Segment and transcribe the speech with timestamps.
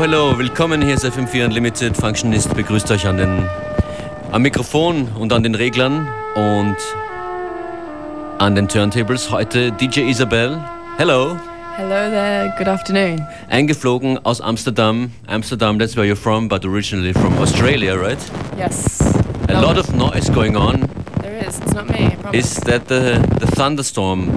[0.00, 1.96] Hallo, hallo, willkommen, hier ist FM4 Unlimited.
[1.96, 3.48] Functionist begrüßt euch an den,
[4.30, 6.06] am Mikrofon und an den Reglern
[6.36, 6.76] und
[8.38, 9.32] an den Turntables.
[9.32, 10.56] Heute DJ Isabel.
[10.98, 11.36] Hello.
[11.76, 13.26] Hello there, good afternoon.
[13.50, 15.10] Eingeflogen aus Amsterdam.
[15.26, 18.20] Amsterdam, that's where you're from, but originally from Australia, right?
[18.56, 19.00] Yes.
[19.48, 20.88] A No, lot of noise going on.
[21.22, 22.16] There is, it's not me.
[22.32, 24.26] Is that the, the thunderstorm,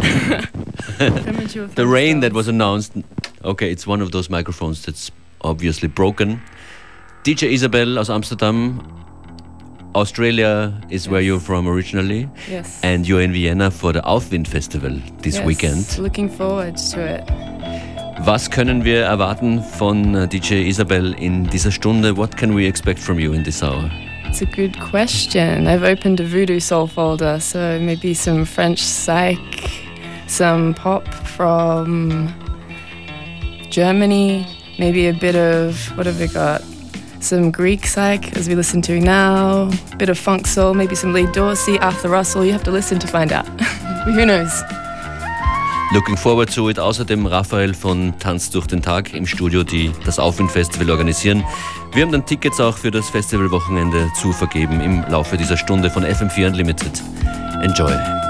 [1.76, 2.93] the rain that was announced?
[3.43, 5.12] Okay, it's one of those microphones that's
[5.44, 6.41] obviously broken.
[7.23, 8.82] DJ Isabel aus Amsterdam.
[9.94, 12.30] Australia is where you're from originally.
[12.49, 12.80] Yes.
[12.82, 14.91] And you're in Vienna for the Aufwind Festival
[15.22, 15.98] this Yes, weekend.
[15.99, 17.23] Looking forward to it.
[18.26, 22.16] Was können wir erwarten von äh, DJ Isabel in dieser Stunde?
[22.16, 23.90] What can we expect from you in this hour?
[24.30, 25.68] It's a good question.
[25.68, 29.37] I've opened a voodoo soul folder, so maybe some French psych,
[30.27, 32.34] some pop from
[33.70, 34.46] Germany,
[34.82, 36.63] maybe a bit of, what have we got?
[37.20, 41.13] Some Greek psych, as we listen to now, a bit of funk soul, maybe some
[41.13, 42.43] Lee Dorsey, Arthur Russell.
[42.43, 43.46] You have to listen to find out.
[44.05, 44.63] Who knows?
[45.93, 46.79] Looking forward to it.
[46.79, 51.43] Außerdem Raphael von Tanz durch den Tag im Studio, die das Aufwind-Festival organisieren.
[51.93, 56.04] Wir haben dann Tickets auch für das Festivalwochenende zu vergeben im Laufe dieser Stunde von
[56.04, 57.04] FM4 Unlimited.
[57.62, 58.21] Enjoy.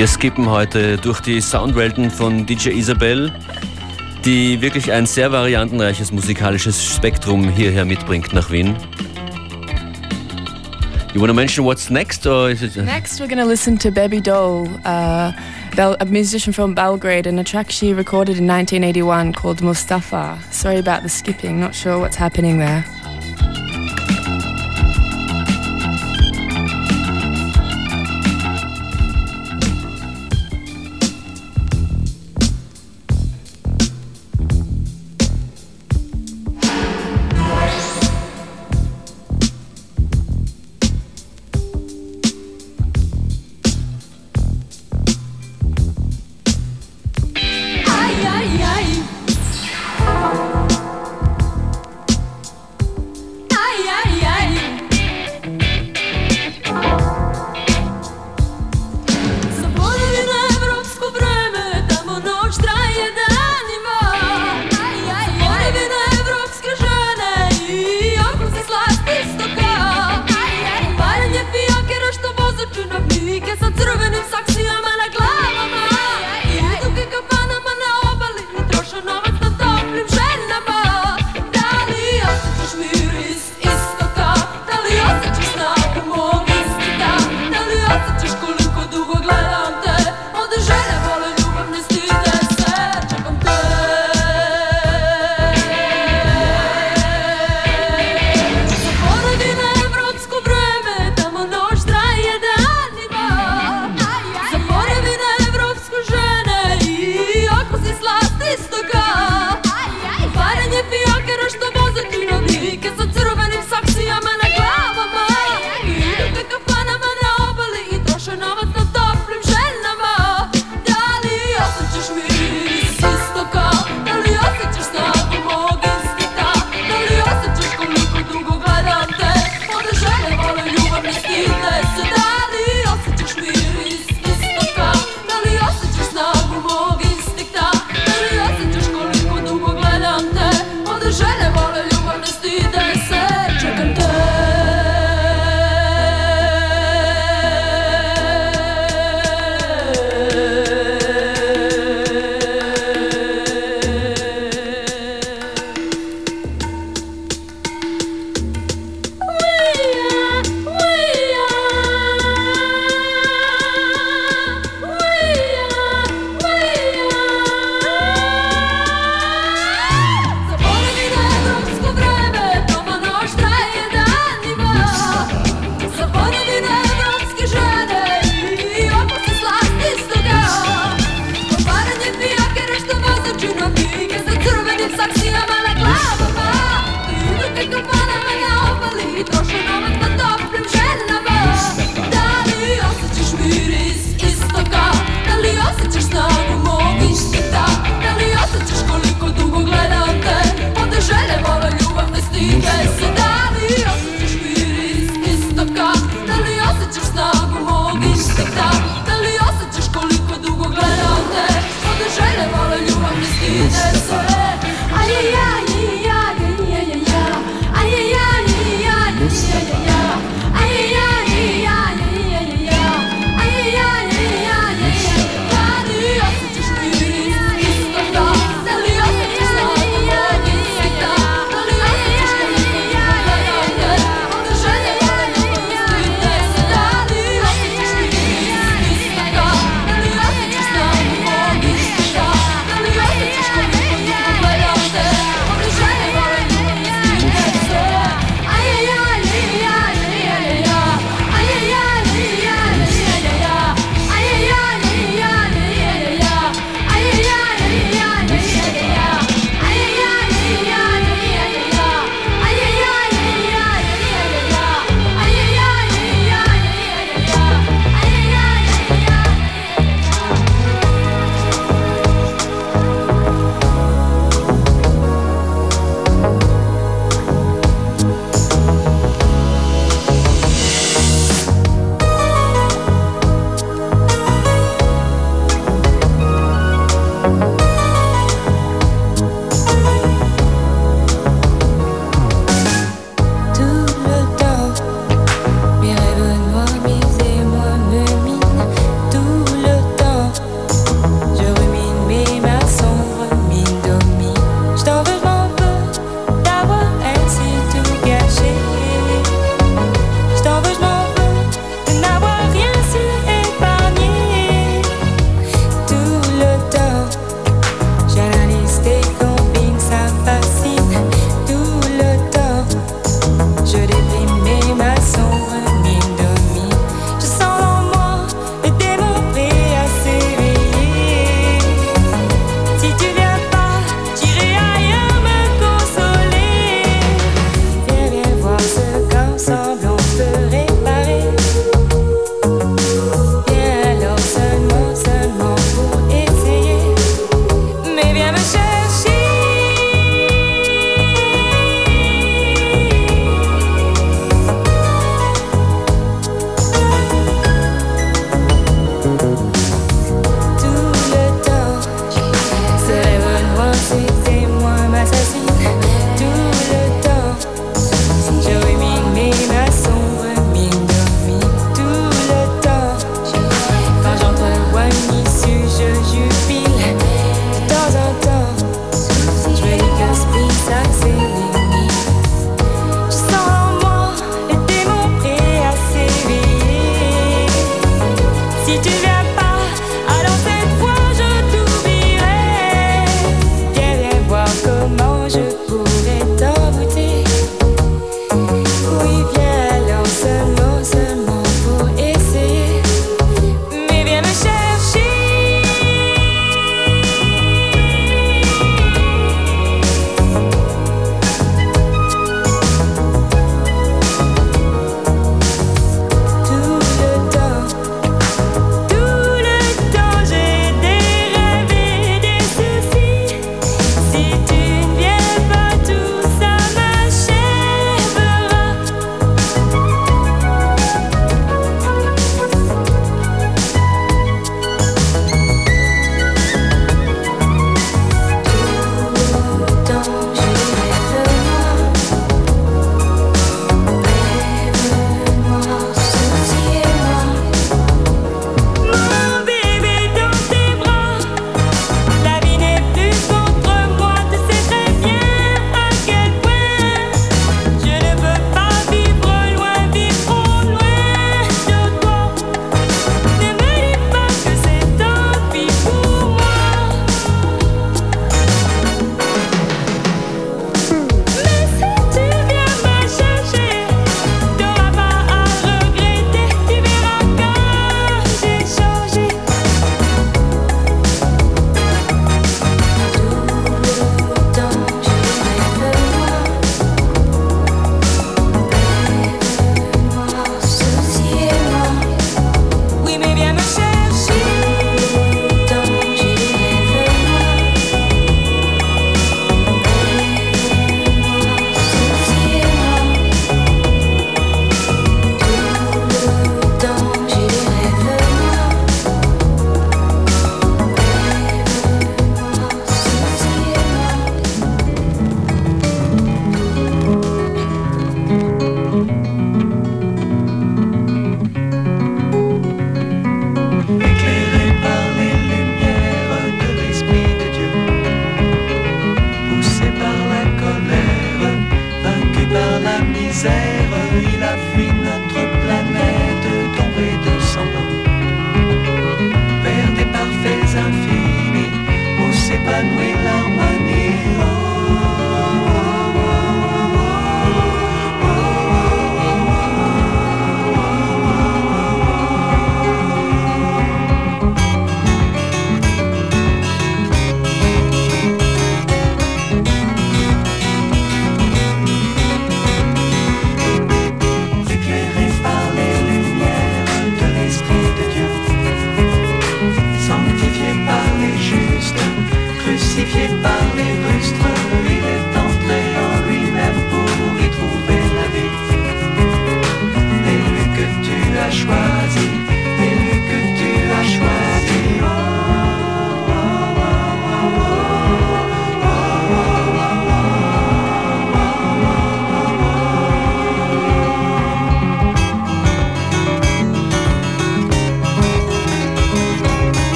[0.00, 3.30] Wir skippen heute durch die Soundwelten von DJ Isabel,
[4.24, 8.74] die wirklich ein sehr variantenreiches musikalisches Spektrum hierher mitbringt nach Wien.
[11.12, 12.76] You want to mention what's next, or is it?
[12.76, 15.32] Next, we're going listen to Baby Doll, uh,
[15.76, 20.38] a musician from Belgrade, and a track she recorded in 1981 called Mustafa.
[20.50, 22.86] Sorry about the skipping, not sure what's happening there.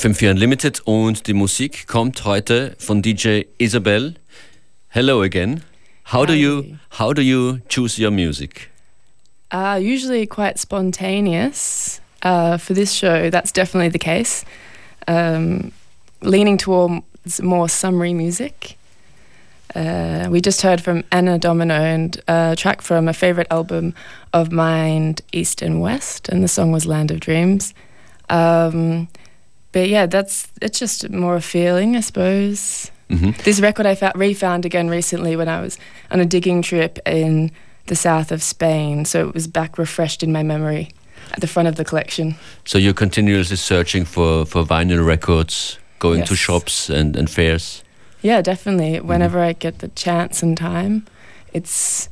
[0.00, 4.14] FM4 Unlimited und die Musik kommt heute von DJ Isabel.
[4.88, 5.62] Hello again.
[6.10, 8.70] How do you how do you choose your music?
[9.52, 12.00] Uh, usually quite spontaneous.
[12.22, 14.46] Uh, for this show, that's definitely the case.
[15.06, 15.70] Um,
[16.22, 18.78] leaning towards more summery music.
[19.74, 23.92] Uh, we just heard from Anna Domino and a track from a favorite album
[24.32, 27.74] of mine, East and West, and the song was Land of Dreams.
[28.30, 29.08] Um,
[29.72, 32.90] but yeah, that's it's just more a feeling, I suppose.
[33.08, 33.42] Mm-hmm.
[33.44, 35.78] This record I found, refound again recently when I was
[36.10, 37.50] on a digging trip in
[37.86, 40.90] the south of Spain, so it was back refreshed in my memory
[41.32, 42.36] at the front of the collection.
[42.64, 46.28] So you're continuously searching for, for vinyl records, going yes.
[46.28, 47.82] to shops and, and fairs?
[48.22, 48.98] Yeah, definitely.
[48.98, 49.08] Mm-hmm.
[49.08, 49.40] Whenever.
[49.40, 51.06] I get the chance and time,
[51.52, 52.08] it's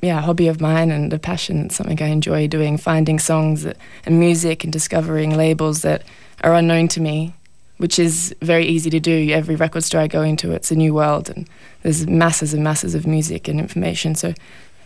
[0.00, 1.66] yeah, a hobby of mine and a passion.
[1.66, 6.02] It's something I enjoy doing, finding songs that, and music and discovering labels that
[6.42, 7.34] are unknown to me,
[7.78, 9.30] which is very easy to do.
[9.32, 11.48] Every record store I go into, it's a new world, and
[11.82, 14.14] there's masses and masses of music and information.
[14.14, 14.34] So,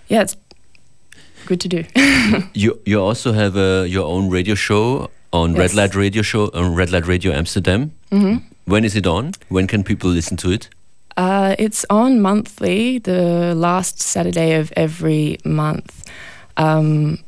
[0.08, 0.36] yeah, it's
[1.46, 1.84] good to do.
[2.54, 5.58] you you also have a, your own radio show on yes.
[5.58, 7.92] Red Light Radio Show on Red Light Radio Amsterdam.
[8.10, 8.44] Mm-hmm.
[8.64, 9.32] When is it on?
[9.48, 10.68] When can people listen to it?
[11.16, 16.10] Uh, it's on monthly, the last Saturday of every month,
[16.56, 17.18] um,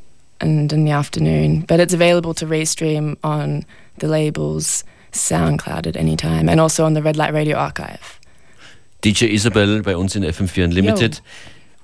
[0.41, 1.62] and in the afternoon.
[1.62, 3.64] But it's available to restream on
[4.00, 8.18] the label's SoundCloud at any time, and also on the Red Light Radio archive.
[9.02, 11.14] DJ Isabel bei uns in FM4 Unlimited.
[11.16, 11.20] Yo.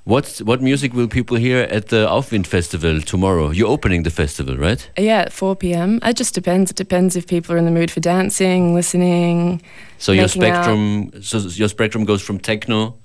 [0.05, 3.51] What what music will people hear at the Aufwind Festival tomorrow?
[3.51, 4.91] You're opening the festival, right?
[4.99, 5.99] Yeah, at 4 p.m.
[6.03, 6.71] It just depends.
[6.71, 9.63] It depends if people are in the mood for dancing, listening.
[9.99, 11.25] So your spectrum, out.
[11.25, 12.97] so your spectrum goes from techno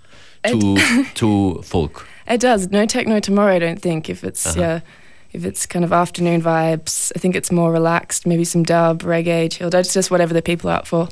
[0.45, 2.05] to to folk.
[2.27, 2.67] It does.
[2.69, 3.55] No techno tomorrow.
[3.55, 4.09] I don't think.
[4.09, 4.59] If it's uh-huh.
[4.59, 4.79] yeah,
[5.31, 8.25] if it's kind of afternoon vibes, I think it's more relaxed.
[8.25, 9.75] Maybe some dub, reggae, chilled.
[9.75, 11.09] It's just whatever the people are out for.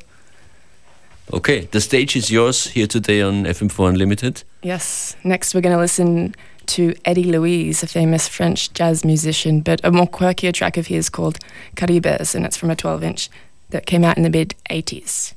[1.33, 4.43] Okay, the stage is yours here today on FM4 Unlimited.
[4.63, 5.15] Yes.
[5.23, 6.33] Next, we're going to listen
[6.67, 11.09] to Eddie Louise, a famous French jazz musician, but a more quirkier track of his
[11.09, 11.37] called
[11.75, 13.29] Caribes, and it's from a 12 inch
[13.69, 15.33] that came out in the mid 80s.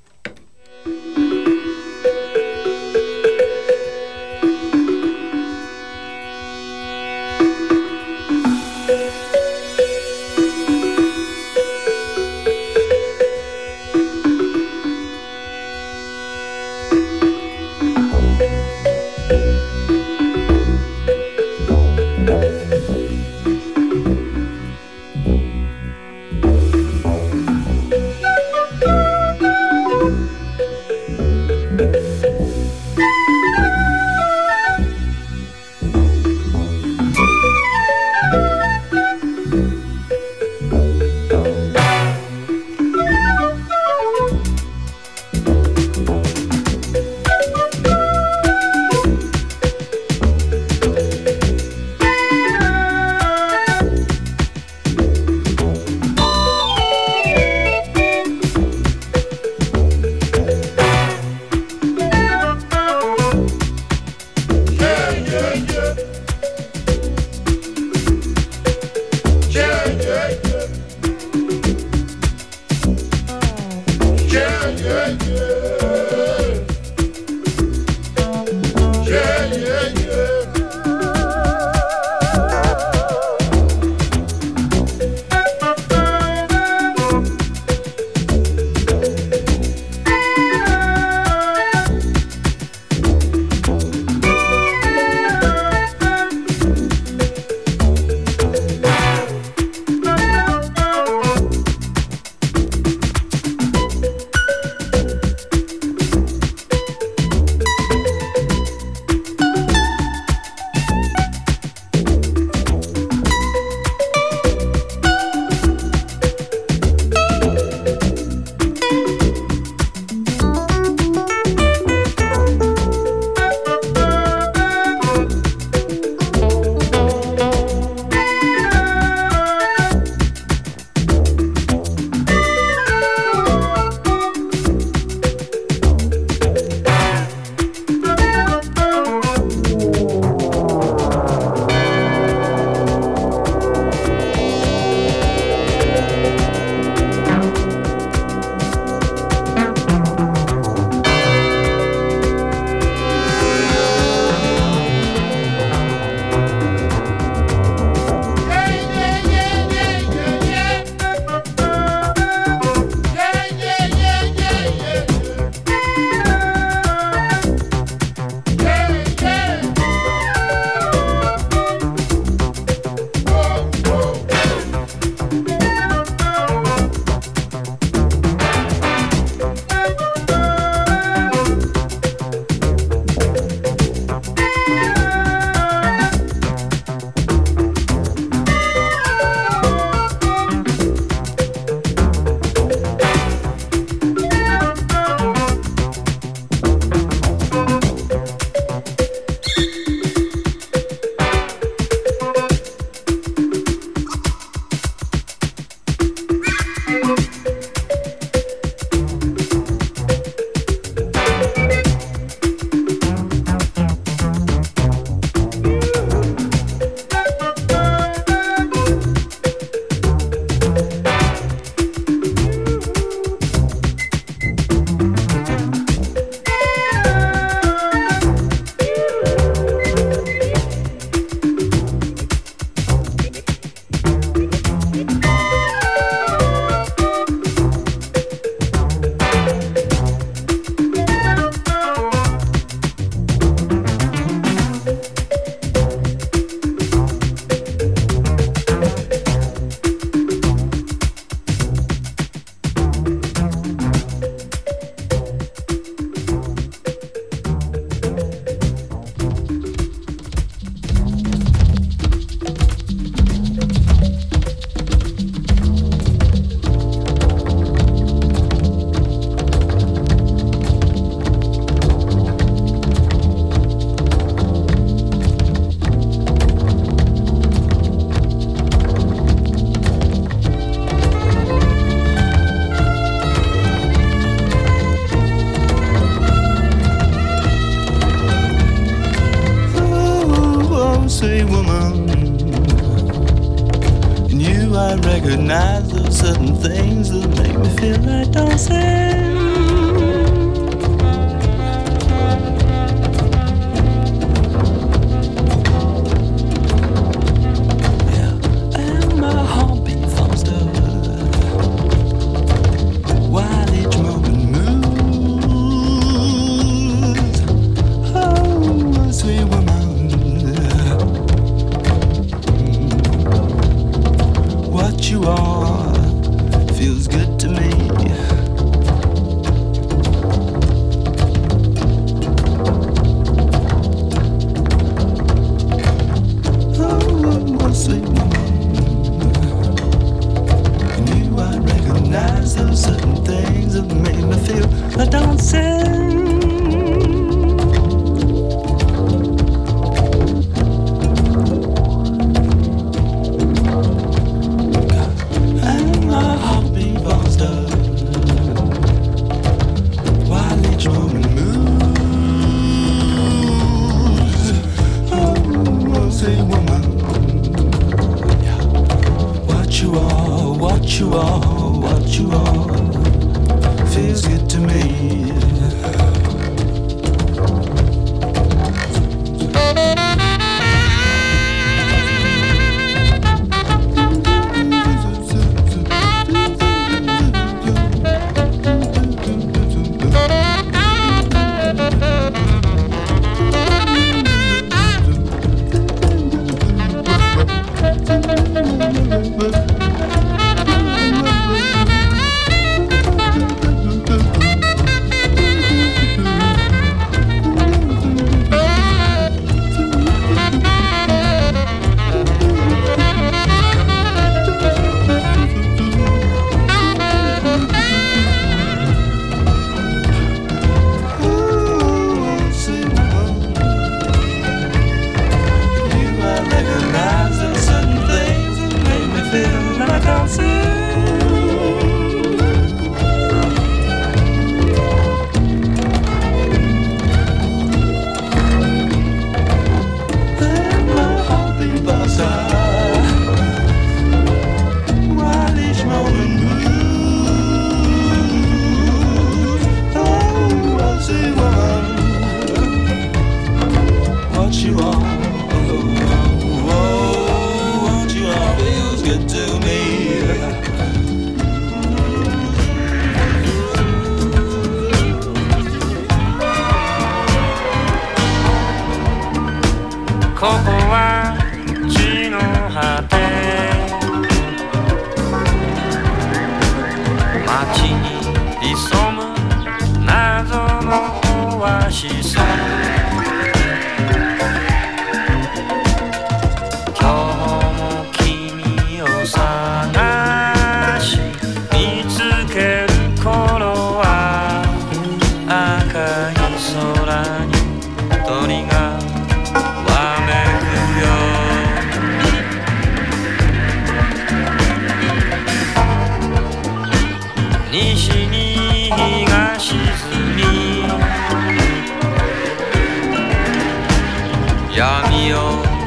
[514.73, 515.37] 闇を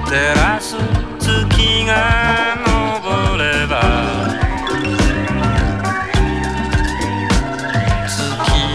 [0.05, 0.75] 照らす
[1.17, 3.71] 月が昇れば
[8.05, 8.11] 月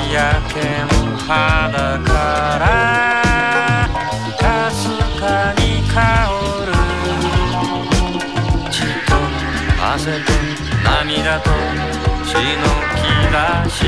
[0.08, 0.16] 明
[0.54, 2.10] けの肌か
[2.58, 2.64] ら
[4.40, 4.88] かす
[5.20, 5.96] かに香
[6.64, 6.72] る
[8.70, 9.12] 血と
[9.92, 10.32] 汗と
[10.84, 11.50] 涙と
[12.24, 12.64] 血の
[12.96, 12.98] 気
[13.30, 13.36] が
[13.68, 13.84] し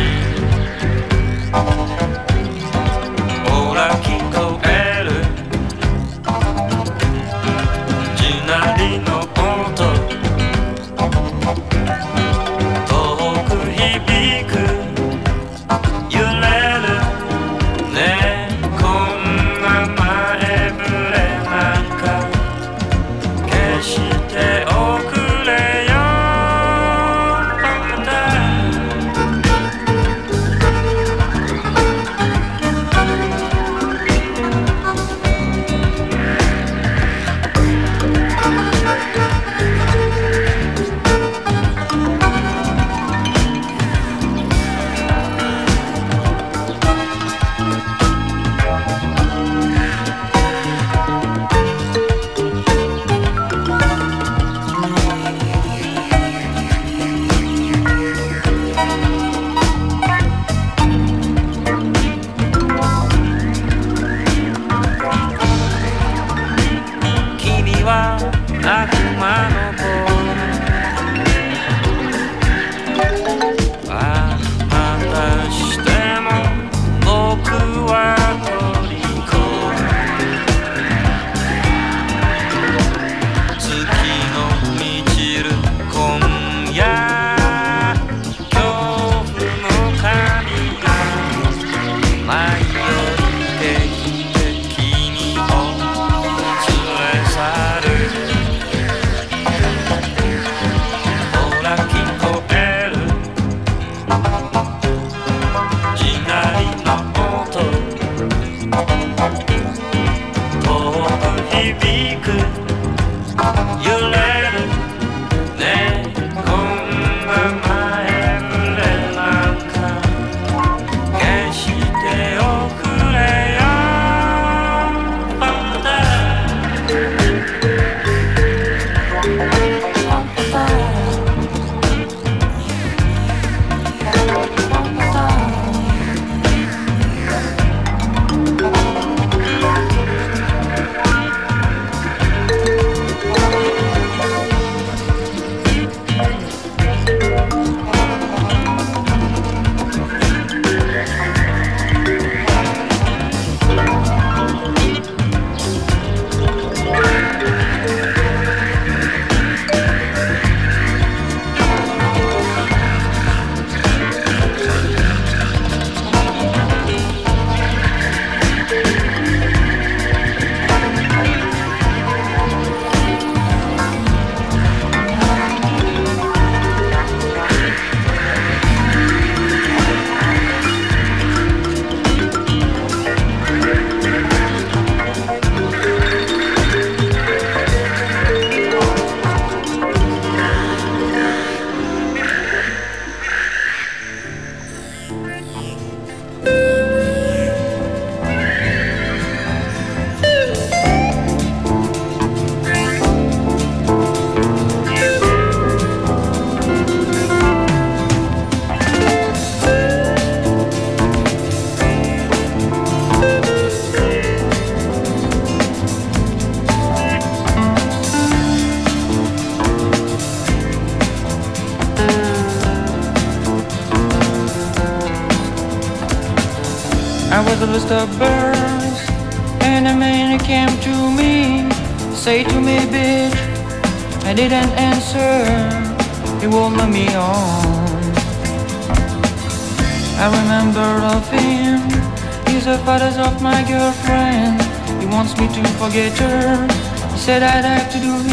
[245.91, 246.69] forget her.
[247.11, 248.30] He said I'd have to do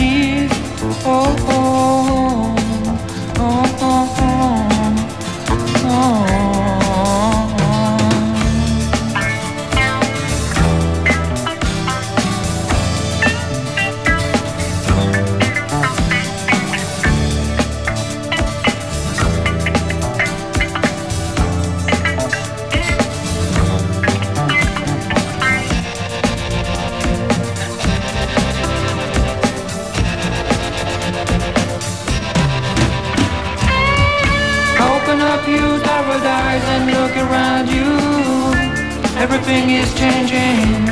[39.38, 40.89] everything is changing.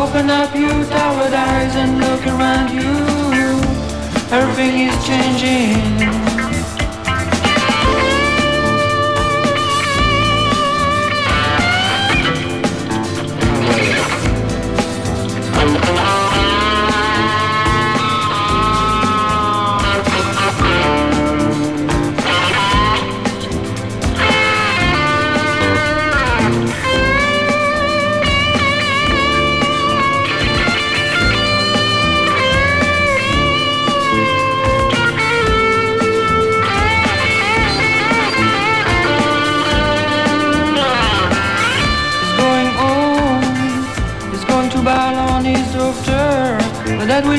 [0.00, 3.58] Open up your tower eyes and look around you.
[4.30, 6.27] Everything is changing.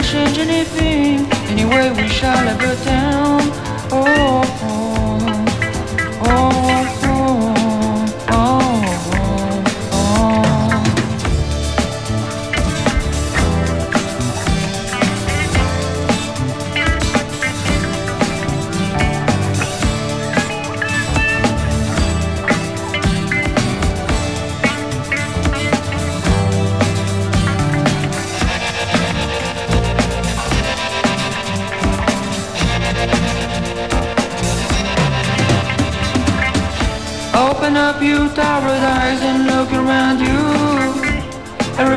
[0.03, 1.25] Change anything.
[1.49, 3.41] Anyway, we shall have a town.
[3.91, 4.43] Oh,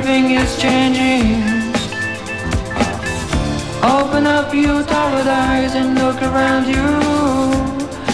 [0.03, 1.45] Everything is changing.
[3.85, 6.83] Open up your towered eyes and look around you.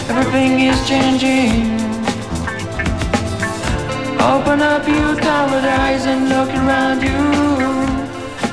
[0.07, 1.65] Everything is changing.
[4.21, 7.17] Open up your towered eyes and look around you.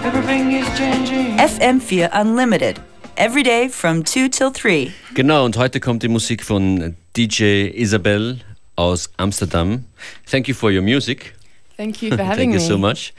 [0.03, 1.37] Everything is changing.
[1.37, 2.81] FM4 Unlimited.
[3.19, 4.95] Every day from 2 till 3.
[5.13, 8.39] Genau, und heute kommt die Musik von DJ Isabel
[8.77, 9.85] aus Amsterdam.
[10.25, 11.36] Thank you for your music.
[11.77, 12.59] Thank you for having Thank me.
[12.59, 13.13] Thank you so much.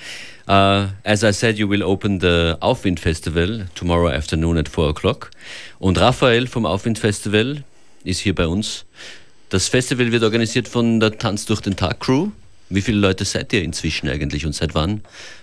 [0.48, 5.30] Uh, as I said, you will open the Aufwind Festival tomorrow afternoon at 4 o'clock.
[5.80, 7.64] Und Raphael vom Aufwind Festival
[8.04, 8.86] ist hier bei uns.
[9.50, 12.30] Das Festival wird organisiert von der Tanz durch den Tag Crew.
[12.70, 15.02] Wie viele Leute seid ihr inzwischen eigentlich und seit wann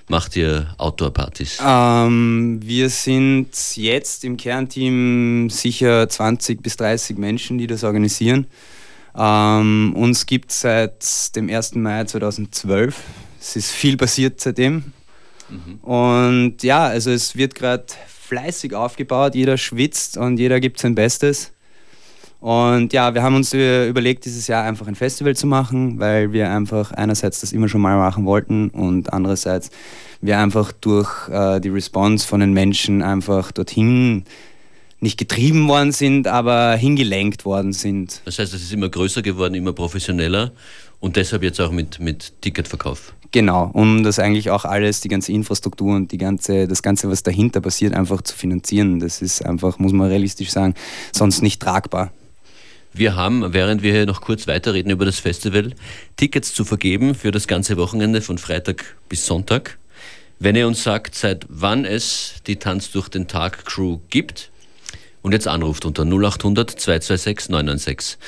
[0.09, 1.59] macht ihr Outdoor-Partys?
[1.65, 8.47] Ähm, wir sind jetzt im Kernteam sicher 20 bis 30 Menschen, die das organisieren.
[9.17, 11.77] Ähm, uns gibt es seit dem 1.
[11.77, 13.01] Mai 2012.
[13.41, 14.93] Es ist viel passiert seitdem.
[15.49, 15.77] Mhm.
[15.83, 21.53] Und ja, also es wird gerade fleißig aufgebaut, jeder schwitzt und jeder gibt sein Bestes.
[22.41, 26.51] Und ja, wir haben uns überlegt, dieses Jahr einfach ein Festival zu machen, weil wir
[26.51, 29.71] einfach einerseits das immer schon mal machen wollten und andererseits
[30.21, 34.25] wir einfach durch äh, die Response von den Menschen einfach dorthin
[35.05, 38.23] nicht getrieben worden sind, aber hingelenkt worden sind.
[38.25, 40.51] Das heißt, es ist immer größer geworden, immer professioneller
[40.99, 43.13] und deshalb jetzt auch mit, mit Ticketverkauf.
[43.31, 47.23] Genau, um das eigentlich auch alles, die ganze Infrastruktur und die ganze, das Ganze, was
[47.23, 49.01] dahinter passiert, einfach zu finanzieren.
[49.01, 50.75] Das ist einfach, muss man realistisch sagen,
[51.13, 52.11] sonst nicht tragbar.
[52.93, 55.75] Wir haben, während wir hier noch kurz weiterreden über das Festival,
[56.17, 59.79] Tickets zu vergeben für das ganze Wochenende von Freitag bis Sonntag.
[60.39, 64.51] Wenn ihr uns sagt, seit wann es die Tanz durch den Tag Crew gibt,
[65.25, 68.19] und jetzt anruft unter 0800 226 996.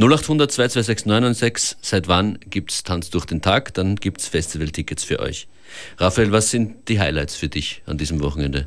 [0.00, 1.76] 0800 226 996.
[1.80, 3.72] Seit wann gibt es Tanz durch den Tag?
[3.74, 5.46] Dann gibt es Festivaltickets für euch.
[5.98, 8.66] Raphael, was sind die Highlights für dich an diesem Wochenende?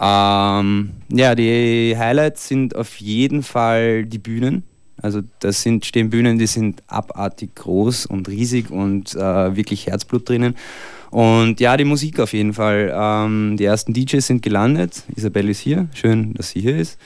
[0.00, 4.64] Ähm, ja, die Highlights sind auf jeden Fall die Bühnen.
[5.00, 10.28] Also das sind, stehen Bühnen, die sind abartig groß und riesig und äh, wirklich Herzblut
[10.28, 10.56] drinnen.
[11.10, 12.92] Und ja, die Musik auf jeden Fall.
[12.94, 15.02] Ähm, die ersten DJs sind gelandet.
[15.16, 15.88] Isabelle ist hier.
[15.92, 16.98] Schön, dass sie hier ist.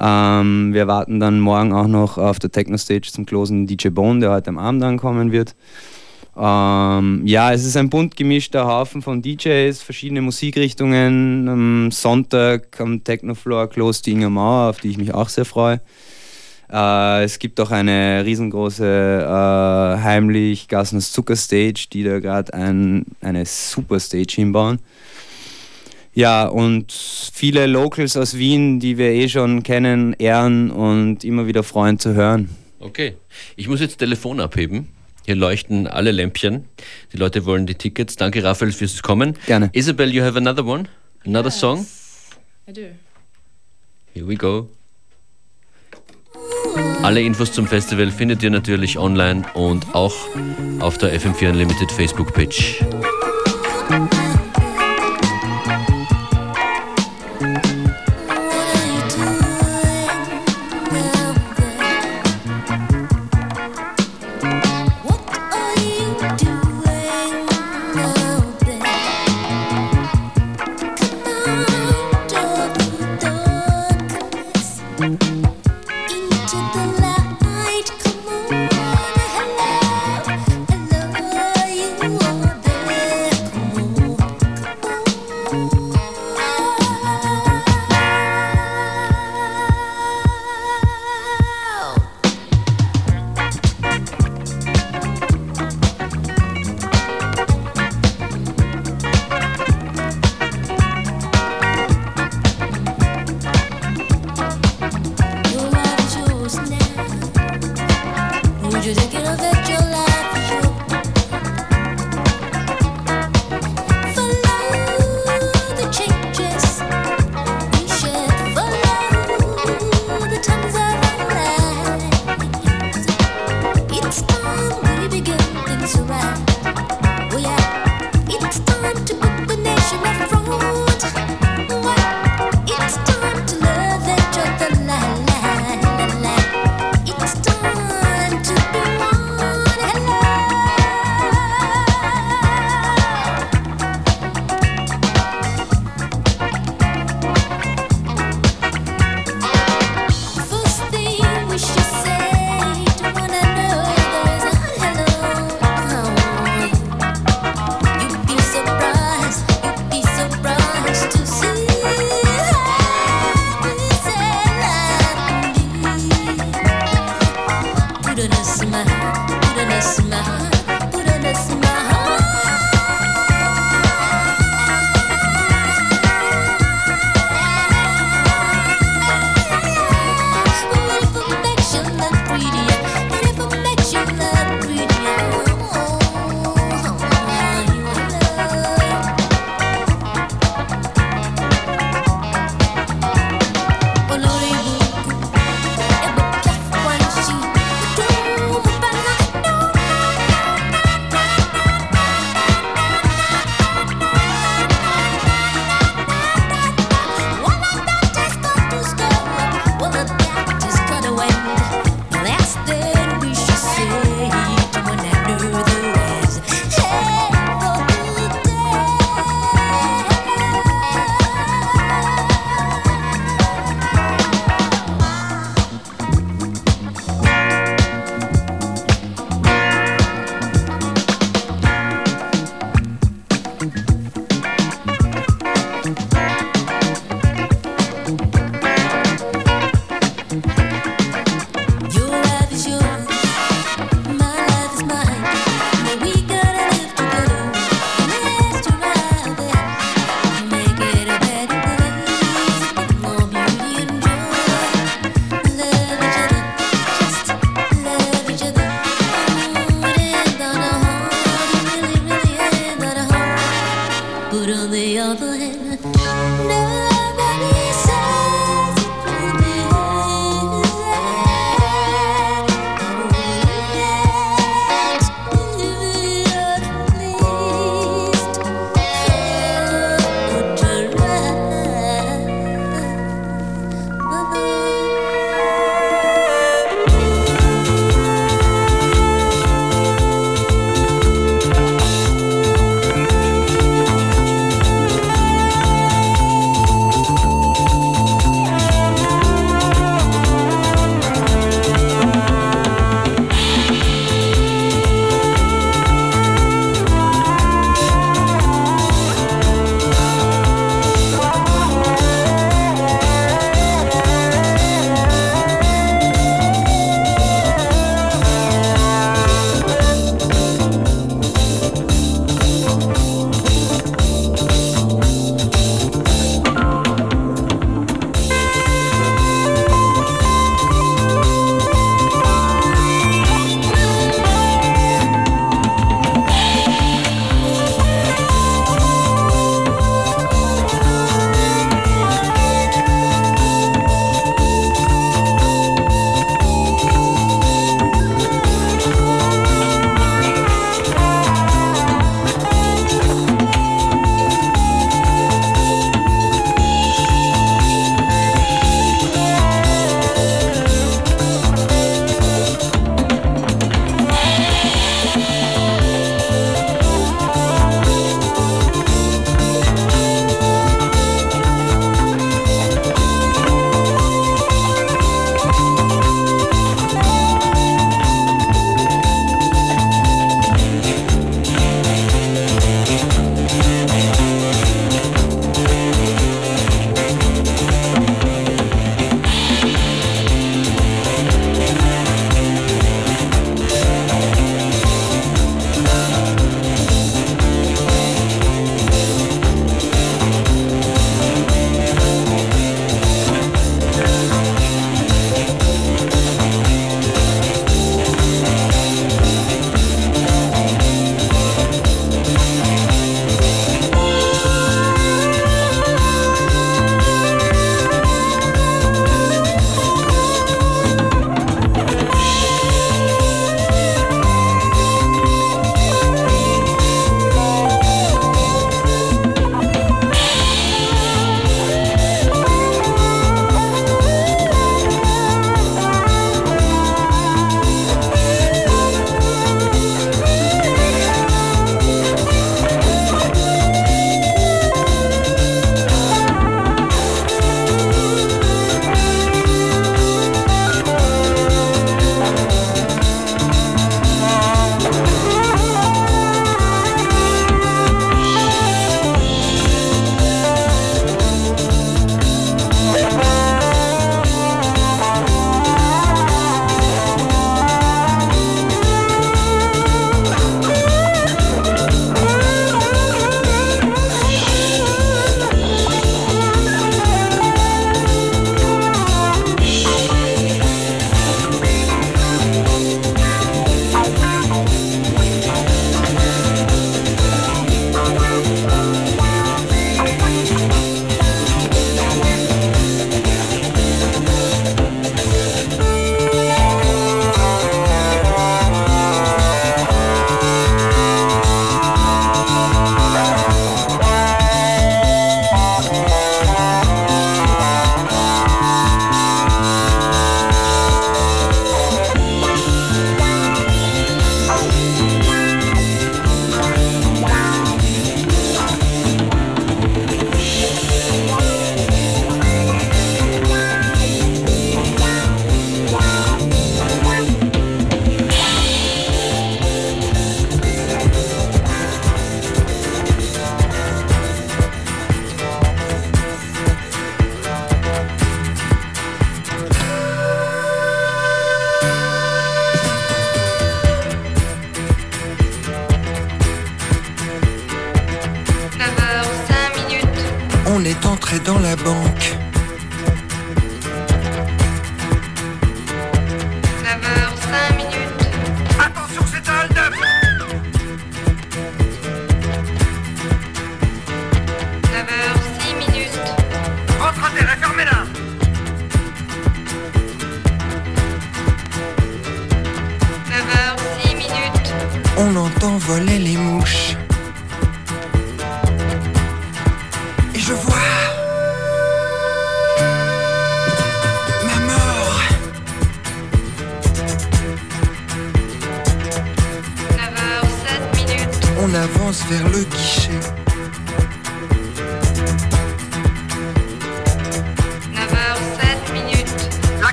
[0.00, 4.30] Ähm, wir warten dann morgen auch noch auf der Techno-Stage zum closen DJ Bone, der
[4.30, 5.54] heute am Abend ankommen wird.
[6.34, 11.46] Ähm, ja, es ist ein bunt gemischter Haufen von DJs, verschiedene Musikrichtungen.
[11.46, 15.82] Am Sonntag am Technofloor close die Inga Mauer, auf die ich mich auch sehr freue.
[16.72, 23.44] Äh, es gibt auch eine riesengroße äh, heimlich Gassens Zuckerstage, die da gerade ein, eine
[23.44, 24.78] super Stage hinbauen.
[26.14, 31.62] Ja, und viele Locals aus Wien, die wir eh schon kennen, ehren und immer wieder
[31.62, 32.48] freuen zu hören.
[32.80, 33.14] Okay,
[33.56, 34.88] ich muss jetzt Telefon abheben.
[35.24, 36.64] Hier leuchten alle Lämpchen.
[37.12, 38.16] Die Leute wollen die Tickets.
[38.16, 39.38] Danke, Raphael, fürs Kommen.
[39.46, 39.70] Gerne.
[39.72, 40.88] Isabel, you have another one?
[41.24, 41.86] Another Yes, song?
[42.68, 42.86] I do.
[44.14, 44.68] Here we go.
[47.02, 50.14] Alle Infos zum Festival findet ihr natürlich online und auch
[50.78, 52.84] auf der FM4 Unlimited Facebook-Page.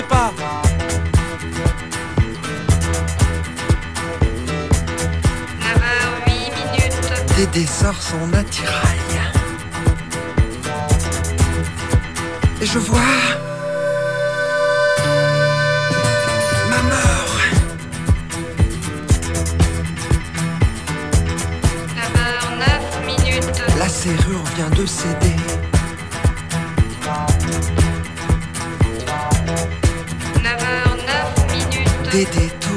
[0.00, 0.32] Connais pas.
[5.60, 7.36] 9h08 minutes.
[7.36, 8.98] Dédé sort son attirail.
[12.60, 13.00] Et je vois
[16.68, 17.36] ma mort.
[21.96, 23.62] 9h09 minutes.
[23.78, 25.69] La serrure vient de céder.
[32.10, 32.69] did it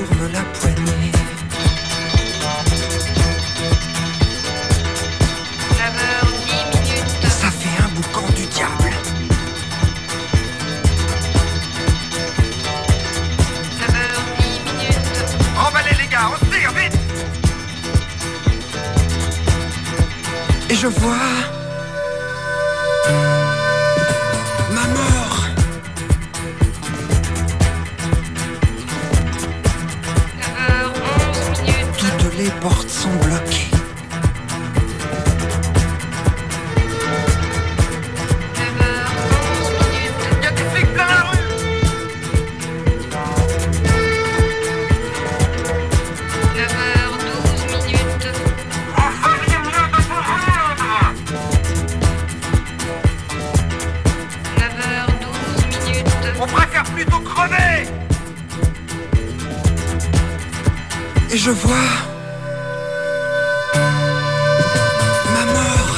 [65.34, 65.98] Ma mort.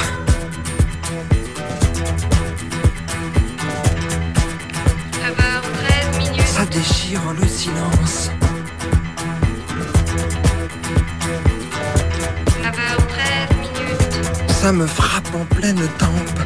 [5.11, 6.47] ça minutes.
[6.47, 8.31] Ça déchire le silence.
[13.59, 14.51] Minutes.
[14.61, 16.45] Ça me frappe en pleine tempe.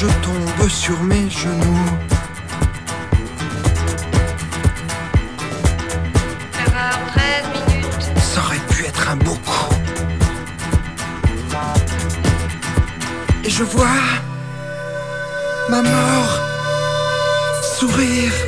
[0.00, 2.17] je tombe sur mes genoux.
[13.44, 13.86] Et je vois
[15.70, 16.40] ma mort
[17.62, 18.47] sourire.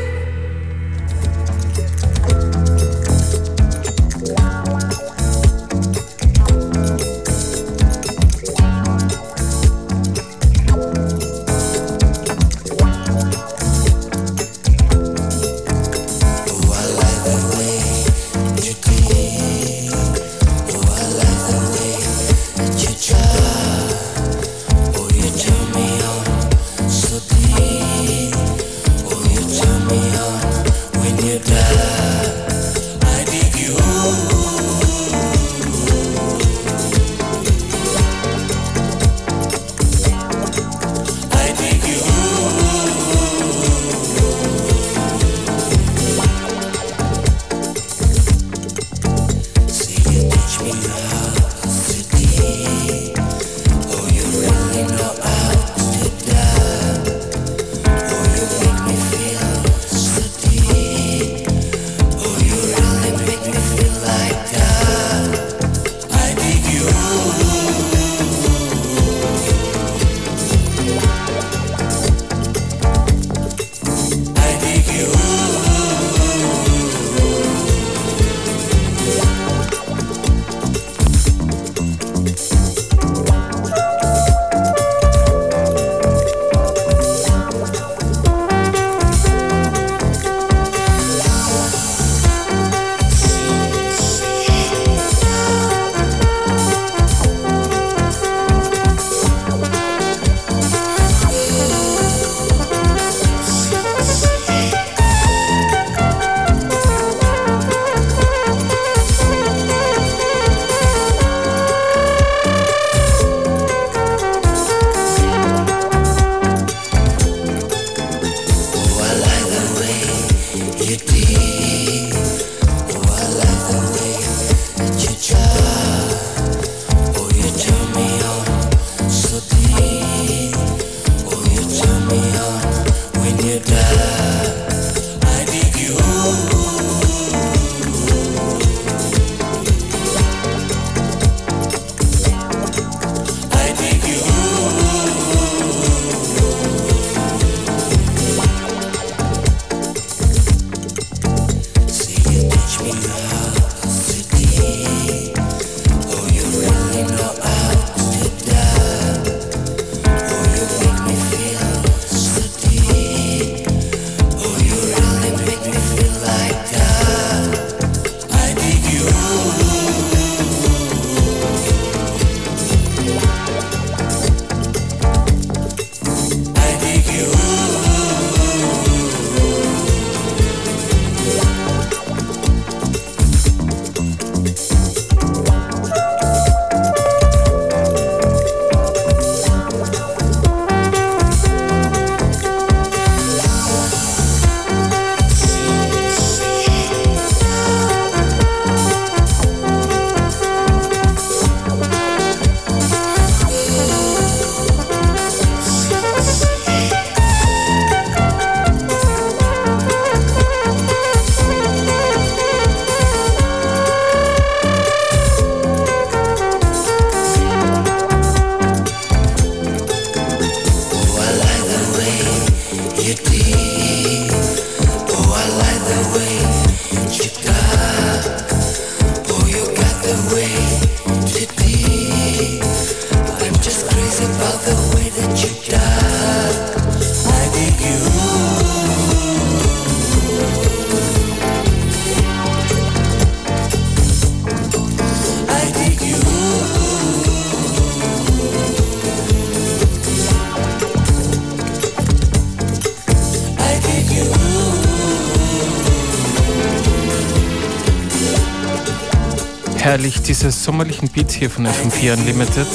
[260.40, 262.66] Diese sommerlichen Beats hier von FM4 Unlimited.